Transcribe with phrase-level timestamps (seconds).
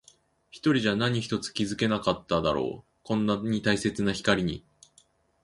[0.49, 2.89] 一人じゃ何一つ気づけなかっただろう。
[3.03, 4.65] こんなに大切な光に。